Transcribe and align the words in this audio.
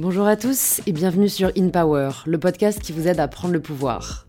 Bonjour 0.00 0.26
à 0.26 0.34
tous 0.34 0.80
et 0.86 0.92
bienvenue 0.92 1.28
sur 1.28 1.52
In 1.58 1.68
Power, 1.68 2.12
le 2.24 2.38
podcast 2.38 2.80
qui 2.80 2.92
vous 2.92 3.06
aide 3.06 3.20
à 3.20 3.28
prendre 3.28 3.52
le 3.52 3.60
pouvoir. 3.60 4.26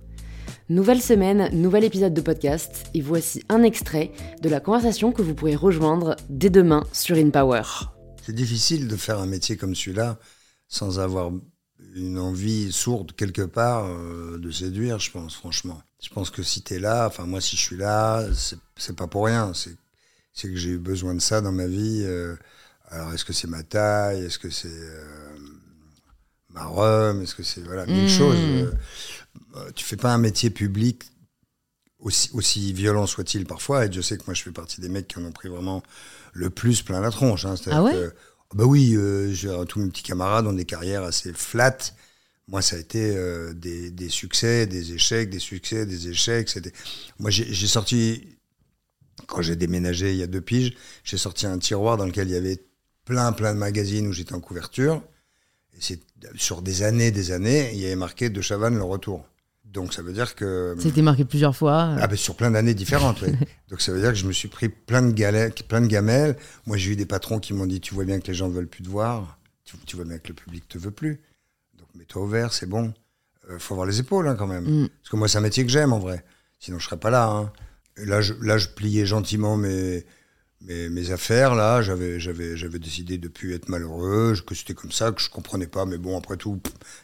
Nouvelle 0.67 1.01
semaine, 1.01 1.49
nouvel 1.53 1.85
épisode 1.85 2.13
de 2.13 2.19
podcast 2.19 2.87
et 2.93 2.99
voici 2.99 3.41
un 3.47 3.63
extrait 3.63 4.11
de 4.41 4.49
la 4.49 4.59
conversation 4.59 5.13
que 5.13 5.21
vous 5.21 5.33
pourrez 5.33 5.55
rejoindre 5.55 6.17
dès 6.27 6.49
demain 6.49 6.83
sur 6.91 7.15
In 7.15 7.29
Power. 7.29 7.63
C'est 8.21 8.35
difficile 8.35 8.89
de 8.89 8.97
faire 8.97 9.19
un 9.19 9.25
métier 9.27 9.55
comme 9.55 9.73
celui-là 9.73 10.19
sans 10.67 10.99
avoir 10.99 11.31
une 11.95 12.19
envie 12.19 12.73
sourde 12.73 13.13
quelque 13.13 13.43
part 13.43 13.85
euh, 13.85 14.37
de 14.39 14.51
séduire, 14.51 14.99
je 14.99 15.11
pense, 15.11 15.35
franchement. 15.35 15.81
Je 16.03 16.09
pense 16.09 16.31
que 16.31 16.43
si 16.43 16.63
tu 16.63 16.73
es 16.73 16.79
là, 16.79 17.07
enfin 17.07 17.25
moi 17.25 17.39
si 17.39 17.55
je 17.55 17.61
suis 17.61 17.77
là, 17.77 18.25
c'est 18.75 18.95
pas 18.97 19.07
pour 19.07 19.25
rien. 19.25 19.53
C'est 19.53 20.49
que 20.49 20.55
j'ai 20.57 20.71
eu 20.71 20.79
besoin 20.79 21.15
de 21.15 21.21
ça 21.21 21.39
dans 21.39 21.53
ma 21.53 21.67
vie. 21.67 22.03
Euh. 22.03 22.35
alors 22.89 23.13
est-ce 23.13 23.23
que 23.23 23.31
c'est 23.31 23.47
ma 23.47 23.63
taille 23.63 24.25
Est-ce 24.25 24.37
que 24.37 24.49
c'est 24.49 24.67
euh, 24.67 25.31
ma 26.53 26.65
rhum 26.65 27.21
Est-ce 27.21 27.35
que 27.35 27.43
c'est 27.43 27.61
voilà 27.61 27.85
mille 27.85 28.05
mmh. 28.05 28.09
choses 28.09 28.73
Tu 29.75 29.85
fais 29.85 29.97
pas 29.97 30.13
un 30.13 30.17
métier 30.17 30.49
public 30.49 31.03
aussi, 31.99 32.29
aussi 32.33 32.73
violent 32.73 33.07
soit-il 33.07 33.45
parfois. 33.45 33.85
Et 33.85 33.91
je 33.91 34.01
sais 34.01 34.17
que 34.17 34.23
moi 34.27 34.33
je 34.33 34.43
fais 34.43 34.51
partie 34.51 34.81
des 34.81 34.89
mecs 34.89 35.07
qui 35.07 35.19
en 35.19 35.25
ont 35.25 35.31
pris 35.31 35.49
vraiment 35.49 35.83
le 36.33 36.49
plus 36.49 36.81
plein 36.81 37.01
la 37.01 37.11
tronche. 37.11 37.45
Hein. 37.45 37.55
Ah 37.69 37.83
ouais 37.83 37.93
que, 37.93 38.13
bah 38.53 38.65
oui, 38.65 38.93
euh, 38.95 39.33
tous 39.65 39.79
mes 39.79 39.89
petits 39.89 40.03
camarades 40.03 40.45
ont 40.47 40.53
des 40.53 40.65
carrières 40.65 41.03
assez 41.03 41.33
flattes. 41.33 41.95
Moi, 42.47 42.61
ça 42.61 42.75
a 42.75 42.79
été 42.79 43.15
euh, 43.15 43.53
des, 43.53 43.91
des, 43.91 44.09
succès, 44.09 44.67
des 44.67 44.93
échecs, 44.93 45.29
des 45.29 45.39
succès, 45.39 45.85
des 45.85 46.09
échecs. 46.09 46.49
C'était... 46.49 46.73
Moi, 47.17 47.29
j'ai 47.31 47.67
sorti, 47.67 48.27
quand 49.27 49.41
j'ai 49.41 49.55
déménagé 49.55 50.11
il 50.11 50.17
y 50.17 50.23
a 50.23 50.27
deux 50.27 50.41
piges, 50.41 50.75
j'ai 51.03 51.17
sorti 51.17 51.45
un 51.45 51.59
tiroir 51.59 51.95
dans 51.95 52.05
lequel 52.05 52.27
il 52.27 52.33
y 52.33 52.35
avait 52.37 52.59
plein, 53.05 53.31
plein 53.31 53.53
de 53.53 53.59
magazines 53.59 54.07
où 54.07 54.11
j'étais 54.11 54.33
en 54.33 54.41
couverture. 54.41 55.01
Sur 56.35 56.61
des 56.61 56.83
années, 56.83 57.11
des 57.11 57.31
années, 57.31 57.71
il 57.73 57.79
y 57.79 57.85
avait 57.85 57.95
marqué 57.95 58.29
De 58.29 58.41
Chavannes 58.41 58.75
le 58.75 58.83
retour. 58.83 59.25
Donc 59.71 59.93
ça 59.93 60.01
veut 60.01 60.13
dire 60.13 60.35
que. 60.35 60.75
C'était 60.79 61.01
marqué 61.01 61.23
plusieurs 61.23 61.55
fois. 61.55 61.95
Ah 61.99 62.07
ben 62.07 62.17
sur 62.17 62.35
plein 62.35 62.51
d'années 62.51 62.73
différentes, 62.73 63.21
oui. 63.21 63.29
Donc 63.69 63.81
ça 63.81 63.91
veut 63.93 64.01
dire 64.01 64.09
que 64.09 64.17
je 64.17 64.27
me 64.27 64.33
suis 64.33 64.49
pris 64.49 64.69
plein 64.69 65.01
de 65.01 65.11
galères, 65.11 65.51
plein 65.67 65.81
de 65.81 65.87
gamelles. 65.87 66.35
Moi 66.65 66.77
j'ai 66.77 66.91
eu 66.91 66.95
des 66.95 67.05
patrons 67.05 67.39
qui 67.39 67.53
m'ont 67.53 67.65
dit 67.65 67.79
tu 67.79 67.93
vois 67.93 68.03
bien 68.03 68.19
que 68.19 68.27
les 68.27 68.33
gens 68.33 68.49
ne 68.49 68.53
veulent 68.53 68.67
plus 68.67 68.83
te 68.83 68.89
voir, 68.89 69.39
tu, 69.63 69.95
vois 69.95 70.05
bien 70.05 70.17
que 70.17 70.27
le 70.27 70.33
public 70.33 70.67
te 70.67 70.77
veut 70.77 70.91
plus. 70.91 71.21
Donc 71.77 71.87
mets-toi 71.95 72.21
au 72.21 72.27
vert, 72.27 72.53
c'est 72.53 72.65
bon. 72.65 72.93
Euh, 73.49 73.59
faut 73.59 73.73
avoir 73.73 73.87
les 73.87 73.99
épaules 73.99 74.27
hein, 74.27 74.35
quand 74.37 74.47
même. 74.47 74.65
Mm. 74.65 74.89
Parce 74.89 75.09
que 75.09 75.15
moi 75.15 75.29
c'est 75.29 75.37
un 75.37 75.41
métier 75.41 75.65
que 75.65 75.71
j'aime 75.71 75.93
en 75.93 75.99
vrai. 75.99 76.25
Sinon 76.59 76.77
je 76.77 76.85
serais 76.85 76.99
pas 76.99 77.09
là. 77.09 77.29
Hein. 77.29 77.51
là 77.95 78.19
je, 78.19 78.33
là 78.41 78.57
je 78.57 78.67
pliais 78.67 79.05
gentiment 79.05 79.55
mes 79.55 80.05
mes, 80.61 80.89
mes 80.89 81.11
affaires, 81.11 81.55
là, 81.55 81.81
j'avais, 81.81 82.19
j'avais, 82.19 82.55
j'avais 82.55 82.79
décidé 82.79 83.17
de 83.17 83.27
plus 83.27 83.53
être 83.53 83.69
malheureux, 83.69 84.35
que 84.45 84.55
c'était 84.55 84.73
comme 84.73 84.91
ça, 84.91 85.11
que 85.11 85.21
je 85.21 85.29
comprenais 85.29 85.67
pas. 85.67 85.85
Mais 85.85 85.97
bon, 85.97 86.17
après 86.17 86.37
tout, 86.37 86.59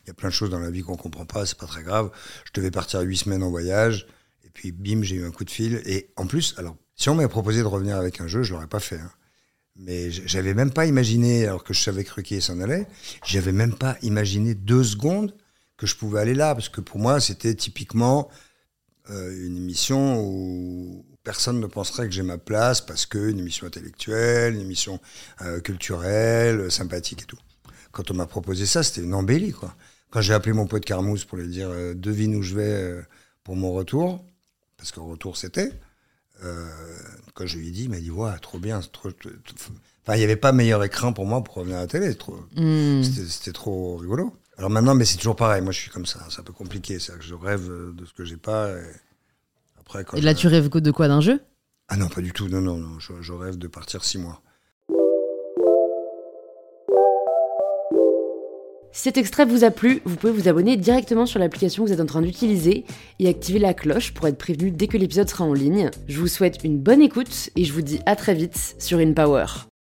il 0.06 0.08
y 0.08 0.12
a 0.12 0.14
plein 0.14 0.30
de 0.30 0.34
choses 0.34 0.50
dans 0.50 0.60
la 0.60 0.70
vie 0.70 0.82
qu'on 0.82 0.96
comprend 0.96 1.26
pas, 1.26 1.46
c'est 1.46 1.58
pas 1.58 1.66
très 1.66 1.84
grave. 1.84 2.12
Je 2.46 2.52
devais 2.54 2.72
partir 2.72 3.02
huit 3.02 3.18
semaines 3.18 3.44
en 3.44 3.50
voyage, 3.50 4.08
et 4.46 4.50
puis 4.50 4.72
bim, 4.72 5.02
j'ai 5.02 5.16
eu 5.16 5.26
un 5.26 5.32
coup 5.32 5.44
de 5.44 5.50
fil. 5.50 5.82
Et 5.86 6.10
en 6.16 6.28
plus, 6.28 6.54
alors, 6.58 6.78
si 6.96 7.10
on 7.10 7.16
m'avait 7.16 7.30
proposé 7.30 7.60
de 7.62 7.66
revenir 7.66 7.98
avec 7.98 8.22
un 8.22 8.28
jeu, 8.28 8.44
je 8.44 8.54
l'aurais 8.54 8.68
pas 8.68 8.80
fait. 8.80 9.00
Hein. 9.00 9.12
Mais 9.76 10.10
j'avais 10.10 10.56
même 10.56 10.72
pas 10.72 10.86
imaginé, 10.86 11.46
alors 11.46 11.64
que 11.64 11.74
je 11.74 11.82
savais 11.82 12.04
que 12.04 12.12
Ruquier 12.12 12.42
s'en 12.42 12.60
allait, 12.60 12.88
j'avais 13.24 13.52
même 13.52 13.76
pas 13.76 13.96
imaginé 14.02 14.56
deux 14.56 14.84
secondes 14.84 15.36
que 15.78 15.86
je 15.86 15.96
pouvais 15.96 16.20
aller 16.20 16.34
là, 16.34 16.56
parce 16.56 16.70
que 16.70 16.82
pour 16.82 16.98
moi, 16.98 17.20
c'était 17.20 17.54
typiquement 17.54 18.30
euh, 19.12 19.46
une 19.46 19.56
émission 19.58 20.20
où 20.20 21.06
personne 21.28 21.60
ne 21.60 21.68
penserait 21.68 22.08
que 22.08 22.14
j'ai 22.14 22.24
ma 22.24 22.38
place 22.38 22.80
parce 22.80 23.06
qu'une 23.06 23.38
émission 23.38 23.68
intellectuelle, 23.68 24.54
une 24.54 24.62
émission 24.62 25.02
euh, 25.42 25.60
culturelle, 25.60 26.72
sympathique 26.72 27.24
et 27.24 27.26
tout. 27.26 27.38
Quand 27.92 28.10
on 28.12 28.14
m'a 28.14 28.28
proposé 28.28 28.66
ça, 28.66 28.82
c'était 28.82 29.02
une 29.02 29.14
embellie, 29.14 29.52
quoi. 29.52 29.76
Quand 30.10 30.22
j'ai 30.22 30.34
appelé 30.34 30.54
mon 30.54 30.68
pote 30.68 30.86
Carmouze 30.86 31.26
pour 31.26 31.38
lui 31.38 31.50
dire 31.50 31.68
euh, 31.70 31.94
devine 31.94 32.34
où 32.38 32.44
je 32.44 32.56
vais 32.56 32.64
euh, 32.64 33.02
pour 33.44 33.58
mon 33.58 33.74
retour, 33.74 34.24
parce 34.78 34.94
que 34.94 35.02
retour 35.02 35.36
c'était, 35.36 35.74
quand 37.34 37.46
je 37.46 37.58
lui 37.58 37.68
ai 37.68 37.72
dit, 37.72 37.84
il 37.84 37.90
m'a 37.90 38.00
dit 38.00 38.12
ouais, 38.12 38.32
trop 38.42 38.58
bien, 38.58 38.80
trop, 38.80 39.10
Enfin, 39.10 40.16
il 40.16 40.20
n'y 40.20 40.24
avait 40.24 40.38
pas 40.38 40.54
meilleur 40.54 40.82
écran 40.86 41.12
pour 41.12 41.26
moi 41.26 41.44
pour 41.44 41.56
revenir 41.56 41.76
à 41.76 41.82
la 41.82 41.88
télé. 41.88 42.16
Hmm. 42.56 43.04
C'était 43.04 43.52
trop 43.52 43.98
rigolo. 43.98 44.34
Alors 44.58 44.70
maintenant, 44.70 44.96
mais 44.96 45.04
c'est 45.04 45.18
toujours 45.18 45.36
pareil. 45.36 45.62
Moi, 45.62 45.74
je 45.74 45.80
suis 45.80 45.92
comme 45.92 46.06
ça. 46.06 46.26
C'est 46.30 46.40
un 46.40 46.44
peu 46.44 46.54
compliqué. 46.54 47.00
C'est 47.00 47.18
que 47.18 47.26
je 47.26 47.36
rêve 47.36 47.68
de 47.68 48.06
ce 48.06 48.14
que 48.14 48.24
j'ai 48.24 48.38
pas. 48.38 48.70
Et 48.70 48.84
et 50.16 50.22
là, 50.22 50.34
tu 50.34 50.48
rêves 50.48 50.70
de 50.70 50.92
quoi 50.92 51.08
D'un 51.08 51.22
jeu? 51.22 51.40
Ah 51.88 51.98
non, 51.98 52.10
pas 52.10 52.22
du 52.22 52.34
tout. 52.34 52.48
Non, 52.48 52.62
non, 52.62 52.78
non. 52.78 53.00
Je, 53.00 53.34
rêve 53.34 53.58
de 53.58 53.68
partir 53.68 54.04
six 54.04 54.18
mois. 54.18 54.42
Si 58.92 59.04
cet 59.04 59.18
extrait 59.18 59.46
vous 59.46 59.64
a 59.64 59.70
plu, 59.70 60.02
vous 60.06 60.16
pouvez 60.16 60.34
vous 60.34 60.48
abonner 60.48 60.76
directement 60.76 61.28
sur 61.28 61.40
l'application 61.40 61.84
que 61.84 61.90
vous 61.90 61.94
êtes 61.94 62.02
en 62.02 62.08
train 62.08 62.22
d'utiliser 62.22 62.84
et 63.20 63.30
activer 63.30 63.60
la 63.60 63.76
cloche 63.76 64.14
pour 64.14 64.28
être 64.28 64.40
prévenu 64.40 64.72
dès 64.72 64.88
que 64.88 64.98
l'épisode 64.98 65.30
sera 65.30 65.46
en 65.46 65.54
ligne. 65.54 65.92
Je 66.08 66.20
vous 66.20 66.28
souhaite 66.28 66.64
une 66.64 66.80
bonne 66.80 67.02
écoute 67.02 67.52
et 67.56 67.64
je 67.64 67.74
vous 67.74 67.84
dis 67.84 68.00
à 68.08 68.16
très 68.16 68.34
vite 68.34 68.76
sur 68.80 68.98
InPower. 68.98 69.46